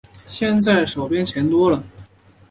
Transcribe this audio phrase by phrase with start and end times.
[0.25, 1.83] 现在手边钱多了